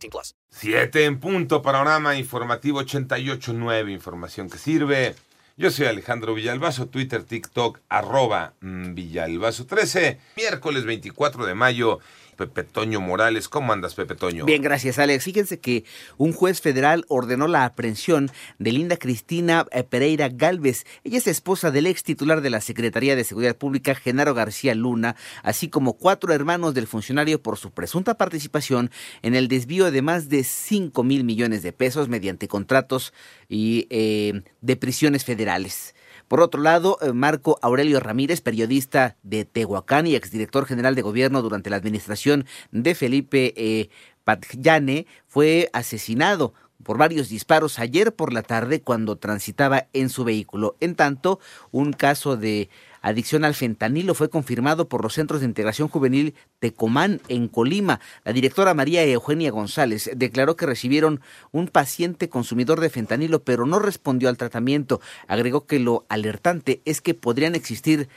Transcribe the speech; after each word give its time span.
18 0.00 0.10
plus. 0.10 0.34
Siete 0.50 1.04
en 1.04 1.20
punto, 1.20 1.62
panorama 1.62 2.16
informativo 2.16 2.82
88.9, 2.82 3.92
información 3.92 4.48
que 4.48 4.58
sirve. 4.58 5.14
Yo 5.56 5.70
soy 5.70 5.86
Alejandro 5.86 6.34
Villalbazo, 6.34 6.86
Twitter, 6.86 7.22
TikTok, 7.22 7.80
arroba 7.88 8.54
mm, 8.60 8.94
Villalbazo 8.94 9.66
13, 9.66 10.18
miércoles 10.36 10.84
24 10.84 11.44
de 11.44 11.54
mayo 11.54 11.98
Pepe 12.40 12.64
Toño 12.64 13.02
Morales. 13.02 13.50
¿Cómo 13.50 13.74
andas, 13.74 13.94
Pepe 13.94 14.14
Toño? 14.14 14.46
Bien, 14.46 14.62
gracias, 14.62 14.98
Alex. 14.98 15.24
Fíjense 15.24 15.60
que 15.60 15.84
un 16.16 16.32
juez 16.32 16.62
federal 16.62 17.04
ordenó 17.08 17.48
la 17.48 17.66
aprehensión 17.66 18.30
de 18.58 18.72
Linda 18.72 18.96
Cristina 18.96 19.66
eh, 19.72 19.84
Pereira 19.84 20.30
Galvez. 20.30 20.86
Ella 21.04 21.18
es 21.18 21.26
esposa 21.26 21.70
del 21.70 21.86
ex 21.86 22.02
titular 22.02 22.40
de 22.40 22.48
la 22.48 22.62
Secretaría 22.62 23.14
de 23.14 23.24
Seguridad 23.24 23.58
Pública, 23.58 23.94
Genaro 23.94 24.32
García 24.32 24.74
Luna, 24.74 25.16
así 25.42 25.68
como 25.68 25.98
cuatro 25.98 26.32
hermanos 26.32 26.72
del 26.72 26.86
funcionario 26.86 27.42
por 27.42 27.58
su 27.58 27.72
presunta 27.72 28.14
participación 28.14 28.90
en 29.20 29.34
el 29.34 29.48
desvío 29.48 29.90
de 29.90 30.00
más 30.00 30.30
de 30.30 30.42
5 30.42 31.04
mil 31.04 31.24
millones 31.24 31.62
de 31.62 31.74
pesos 31.74 32.08
mediante 32.08 32.48
contratos 32.48 33.12
y 33.50 33.86
eh, 33.90 34.44
de 34.62 34.76
prisiones 34.76 35.26
federales. 35.26 35.94
Por 36.30 36.42
otro 36.42 36.62
lado, 36.62 36.96
eh, 37.02 37.12
Marco 37.12 37.58
Aurelio 37.60 37.98
Ramírez, 37.98 38.40
periodista 38.40 39.16
de 39.24 39.44
Tehuacán 39.44 40.06
y 40.06 40.14
exdirector 40.14 40.64
general 40.64 40.94
de 40.94 41.02
gobierno 41.02 41.42
durante 41.42 41.70
la 41.70 41.76
administración 41.76 42.46
de 42.70 42.94
Felipe 42.94 43.52
eh, 43.56 43.88
Patjane, 44.22 45.08
fue 45.26 45.68
asesinado 45.72 46.54
por 46.84 46.98
varios 46.98 47.30
disparos 47.30 47.80
ayer 47.80 48.14
por 48.14 48.32
la 48.32 48.42
tarde 48.42 48.80
cuando 48.80 49.16
transitaba 49.16 49.88
en 49.92 50.08
su 50.08 50.22
vehículo. 50.22 50.76
En 50.78 50.94
tanto, 50.94 51.40
un 51.72 51.92
caso 51.92 52.36
de 52.36 52.70
adicción 53.00 53.44
al 53.44 53.54
fentanilo 53.54 54.14
fue 54.14 54.30
confirmado 54.30 54.88
por 54.88 55.02
los 55.02 55.14
Centros 55.14 55.40
de 55.40 55.46
Integración 55.46 55.88
Juvenil 55.88 56.34
Tecomán 56.58 57.20
en 57.28 57.48
Colima. 57.48 58.00
La 58.24 58.32
directora 58.32 58.74
María 58.74 59.04
Eugenia 59.04 59.50
González 59.50 60.10
declaró 60.14 60.56
que 60.56 60.66
recibieron 60.66 61.20
un 61.52 61.68
paciente 61.68 62.28
consumidor 62.28 62.80
de 62.80 62.90
fentanilo, 62.90 63.42
pero 63.42 63.66
no 63.66 63.78
respondió 63.78 64.28
al 64.28 64.36
tratamiento. 64.36 65.00
Agregó 65.28 65.66
que 65.66 65.78
lo 65.78 66.06
alertante 66.08 66.82
es 66.84 67.00
que 67.00 67.14
podrían 67.14 67.54
existir 67.54 68.08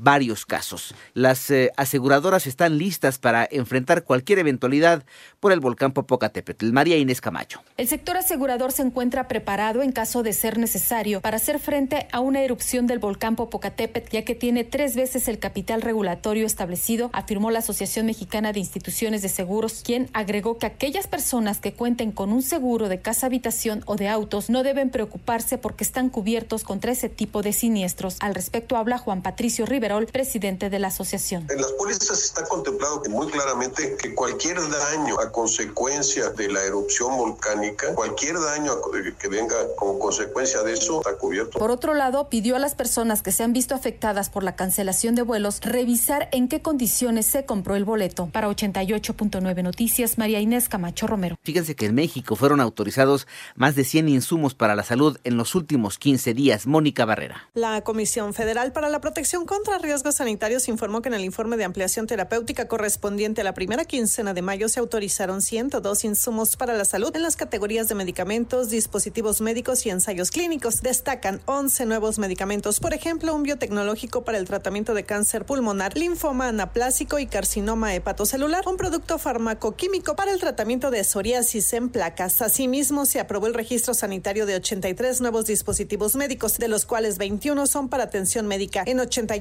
varios 0.00 0.46
casos. 0.46 0.94
Las 1.12 1.50
eh, 1.50 1.70
aseguradoras 1.76 2.46
están 2.46 2.78
listas 2.78 3.18
para 3.18 3.46
enfrentar 3.50 4.04
cualquier 4.04 4.38
eventualidad 4.38 5.04
por 5.40 5.52
el 5.52 5.60
volcán 5.60 5.92
Popocatépetl. 5.92 6.72
María 6.72 6.96
Inés 6.96 7.20
Camacho. 7.20 7.62
El 7.76 7.86
sector 7.86 8.16
asegurador 8.16 8.72
se 8.72 8.82
encuentra 8.82 9.28
preparado 9.28 9.82
en 9.82 9.92
caso 9.92 10.22
de 10.22 10.32
ser 10.32 10.58
necesario 10.58 11.20
para 11.20 11.36
hacer 11.36 11.58
frente 11.58 12.08
a 12.12 12.20
una 12.20 12.40
erupción 12.40 12.86
del 12.86 12.98
volcán 12.98 13.36
Popocatépetl, 13.36 14.10
ya 14.10 14.24
que 14.24 14.34
tiene 14.34 14.64
tres 14.64 14.96
veces 14.96 15.28
el 15.28 15.38
capital 15.38 15.82
regulatorio 15.82 16.46
establecido, 16.46 17.10
afirmó 17.12 17.50
la 17.50 17.58
Asociación 17.58 18.06
Mexicana 18.06 18.52
de 18.52 18.60
Instituciones 18.60 19.20
de 19.20 19.28
Seguros, 19.28 19.82
quien 19.84 20.08
agregó 20.14 20.58
que 20.58 20.66
aquellas 20.66 21.08
personas 21.08 21.60
que 21.60 21.74
cuenten 21.74 22.12
con 22.12 22.32
un 22.32 22.42
seguro 22.42 22.88
de 22.88 23.00
casa 23.00 23.26
habitación 23.26 23.82
o 23.84 23.96
de 23.96 24.08
autos 24.08 24.48
no 24.48 24.62
deben 24.62 24.90
preocuparse 24.90 25.58
porque 25.58 25.84
están 25.84 26.08
cubiertos 26.08 26.64
contra 26.64 26.92
ese 26.92 27.10
tipo 27.10 27.42
de 27.42 27.52
siniestros. 27.52 28.16
Al 28.20 28.34
respecto 28.34 28.76
habla 28.76 28.96
Juan 28.96 29.22
Patricio 29.22 29.66
Rivera 29.66 29.89
presidente 30.06 30.70
de 30.70 30.78
la 30.78 30.88
asociación. 30.88 31.46
En 31.50 31.60
las 31.60 31.72
pólizas 31.72 32.22
está 32.24 32.44
contemplado 32.44 33.02
muy 33.08 33.28
claramente 33.28 33.96
que 33.96 34.14
cualquier 34.14 34.56
daño 34.56 35.20
a 35.20 35.30
consecuencia 35.32 36.30
de 36.30 36.48
la 36.48 36.62
erupción 36.64 37.16
volcánica, 37.16 37.94
cualquier 37.94 38.38
daño 38.38 38.72
que 39.18 39.28
venga 39.28 39.56
como 39.76 39.98
consecuencia 39.98 40.62
de 40.62 40.72
eso 40.72 40.98
está 40.98 41.16
cubierto. 41.16 41.58
Por 41.58 41.70
otro 41.70 41.94
lado, 41.94 42.28
pidió 42.28 42.56
a 42.56 42.58
las 42.58 42.74
personas 42.74 43.22
que 43.22 43.32
se 43.32 43.42
han 43.42 43.52
visto 43.52 43.74
afectadas 43.74 44.30
por 44.30 44.42
la 44.42 44.56
cancelación 44.56 45.14
de 45.14 45.22
vuelos 45.22 45.60
revisar 45.60 46.28
en 46.32 46.48
qué 46.48 46.62
condiciones 46.62 47.26
se 47.26 47.44
compró 47.44 47.76
el 47.76 47.84
boleto. 47.84 48.28
Para 48.32 48.48
88.9 48.48 49.62
Noticias, 49.62 50.18
María 50.18 50.40
Inés 50.40 50.68
Camacho 50.68 51.06
Romero. 51.06 51.36
Fíjense 51.42 51.74
que 51.74 51.86
en 51.86 51.94
México 51.94 52.36
fueron 52.36 52.60
autorizados 52.60 53.26
más 53.54 53.74
de 53.74 53.84
100 53.84 54.08
insumos 54.08 54.54
para 54.54 54.74
la 54.74 54.84
salud 54.84 55.18
en 55.24 55.36
los 55.36 55.54
últimos 55.54 55.98
15 55.98 56.34
días. 56.34 56.66
Mónica 56.66 57.04
Barrera. 57.04 57.48
La 57.54 57.82
Comisión 57.82 58.34
Federal 58.34 58.72
para 58.72 58.88
la 58.88 59.00
Protección 59.00 59.46
contra 59.46 59.78
Riesgos 59.82 60.16
Sanitarios 60.16 60.68
informó 60.68 61.02
que 61.02 61.08
en 61.08 61.14
el 61.14 61.24
informe 61.24 61.56
de 61.56 61.64
ampliación 61.64 62.06
terapéutica 62.06 62.68
correspondiente 62.68 63.40
a 63.40 63.44
la 63.44 63.54
primera 63.54 63.84
quincena 63.84 64.34
de 64.34 64.42
mayo 64.42 64.68
se 64.68 64.80
autorizaron 64.80 65.42
102 65.42 66.04
insumos 66.04 66.56
para 66.56 66.74
la 66.74 66.84
salud 66.84 67.14
en 67.14 67.22
las 67.22 67.36
categorías 67.36 67.88
de 67.88 67.94
medicamentos, 67.94 68.70
dispositivos 68.70 69.40
médicos 69.40 69.86
y 69.86 69.90
ensayos 69.90 70.30
clínicos. 70.30 70.82
Destacan 70.82 71.40
11 71.46 71.86
nuevos 71.86 72.18
medicamentos, 72.18 72.80
por 72.80 72.94
ejemplo, 72.94 73.34
un 73.34 73.42
biotecnológico 73.42 74.24
para 74.24 74.38
el 74.38 74.46
tratamiento 74.46 74.94
de 74.94 75.04
cáncer 75.04 75.46
pulmonar, 75.46 75.96
linfoma 75.96 76.48
anaplásico 76.48 77.18
y 77.18 77.26
carcinoma 77.26 77.94
hepatocelular, 77.94 78.66
un 78.68 78.76
producto 78.76 79.18
farmacoquímico 79.18 80.16
para 80.16 80.32
el 80.32 80.40
tratamiento 80.40 80.90
de 80.90 81.04
psoriasis 81.04 81.72
en 81.72 81.88
placas. 81.88 82.42
Asimismo, 82.42 83.06
se 83.06 83.20
aprobó 83.20 83.46
el 83.46 83.54
registro 83.54 83.94
sanitario 83.94 84.46
de 84.46 84.56
83 84.56 85.20
nuevos 85.20 85.46
dispositivos 85.46 86.16
médicos, 86.16 86.58
de 86.58 86.68
los 86.68 86.86
cuales 86.86 87.18
21 87.18 87.66
son 87.66 87.88
para 87.88 88.04
atención 88.04 88.46
médica. 88.46 88.82
En 88.86 89.00
88 89.00 89.40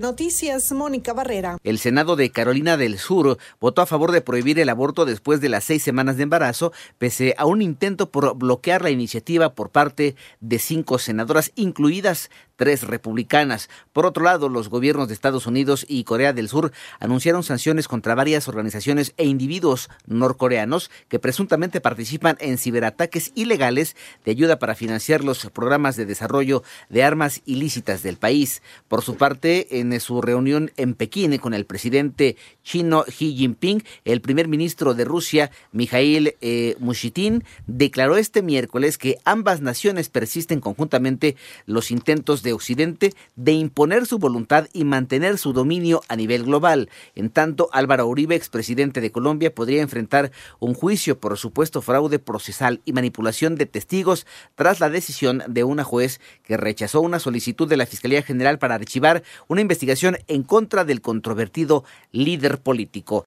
Noticias, 0.00 0.72
Mónica 0.72 1.12
Barrera. 1.12 1.58
El 1.62 1.78
Senado 1.78 2.16
de 2.16 2.30
Carolina 2.30 2.76
del 2.76 2.98
Sur 2.98 3.38
votó 3.60 3.82
a 3.82 3.86
favor 3.86 4.10
de 4.10 4.20
prohibir 4.20 4.58
el 4.58 4.68
aborto 4.68 5.04
después 5.04 5.40
de 5.40 5.48
las 5.48 5.64
seis 5.64 5.82
semanas 5.82 6.16
de 6.16 6.24
embarazo, 6.24 6.72
pese 6.98 7.34
a 7.38 7.46
un 7.46 7.62
intento 7.62 8.10
por 8.10 8.36
bloquear 8.36 8.82
la 8.82 8.90
iniciativa 8.90 9.54
por 9.54 9.70
parte 9.70 10.16
de 10.40 10.58
cinco 10.58 10.98
senadoras, 10.98 11.52
incluidas 11.54 12.30
tres 12.62 12.84
republicanas. 12.84 13.68
Por 13.92 14.06
otro 14.06 14.22
lado, 14.22 14.48
los 14.48 14.68
gobiernos 14.68 15.08
de 15.08 15.14
Estados 15.14 15.48
Unidos 15.48 15.84
y 15.88 16.04
Corea 16.04 16.32
del 16.32 16.48
Sur 16.48 16.70
anunciaron 17.00 17.42
sanciones 17.42 17.88
contra 17.88 18.14
varias 18.14 18.46
organizaciones 18.46 19.14
e 19.16 19.24
individuos 19.26 19.90
norcoreanos 20.06 20.88
que 21.08 21.18
presuntamente 21.18 21.80
participan 21.80 22.36
en 22.38 22.58
ciberataques 22.58 23.32
ilegales 23.34 23.96
de 24.24 24.30
ayuda 24.30 24.60
para 24.60 24.76
financiar 24.76 25.24
los 25.24 25.46
programas 25.46 25.96
de 25.96 26.06
desarrollo 26.06 26.62
de 26.88 27.02
armas 27.02 27.42
ilícitas 27.46 28.04
del 28.04 28.16
país. 28.16 28.62
Por 28.86 29.02
su 29.02 29.16
parte, 29.16 29.80
en 29.80 29.98
su 29.98 30.22
reunión 30.22 30.70
en 30.76 30.94
Pekín 30.94 31.36
con 31.38 31.54
el 31.54 31.66
presidente 31.66 32.36
chino 32.62 33.04
Xi 33.08 33.34
Jinping, 33.34 33.82
el 34.04 34.20
primer 34.20 34.46
ministro 34.46 34.94
de 34.94 35.04
Rusia, 35.04 35.50
Mikhail 35.72 36.36
eh, 36.40 36.76
Mushitin, 36.78 37.42
declaró 37.66 38.16
este 38.16 38.40
miércoles 38.40 38.98
que 38.98 39.18
ambas 39.24 39.62
naciones 39.62 40.10
persisten 40.10 40.60
conjuntamente 40.60 41.34
los 41.66 41.90
intentos 41.90 42.44
de 42.52 42.54
Occidente 42.54 43.14
de 43.36 43.52
imponer 43.52 44.06
su 44.06 44.18
voluntad 44.18 44.68
y 44.74 44.84
mantener 44.84 45.38
su 45.38 45.52
dominio 45.52 46.02
a 46.08 46.16
nivel 46.16 46.44
global. 46.44 46.90
En 47.14 47.30
tanto, 47.30 47.70
Álvaro 47.72 48.06
Uribe, 48.06 48.34
expresidente 48.34 49.00
de 49.00 49.10
Colombia, 49.10 49.54
podría 49.54 49.80
enfrentar 49.82 50.32
un 50.58 50.74
juicio 50.74 51.18
por 51.18 51.38
supuesto 51.38 51.80
fraude 51.80 52.18
procesal 52.18 52.80
y 52.84 52.92
manipulación 52.92 53.56
de 53.56 53.66
testigos 53.66 54.26
tras 54.54 54.80
la 54.80 54.90
decisión 54.90 55.42
de 55.48 55.64
una 55.64 55.84
juez 55.84 56.20
que 56.42 56.56
rechazó 56.56 57.00
una 57.00 57.18
solicitud 57.18 57.68
de 57.68 57.76
la 57.76 57.86
Fiscalía 57.86 58.22
General 58.22 58.58
para 58.58 58.74
archivar 58.74 59.22
una 59.48 59.60
investigación 59.60 60.18
en 60.28 60.42
contra 60.42 60.84
del 60.84 61.00
controvertido 61.00 61.84
líder 62.10 62.58
político. 62.60 63.20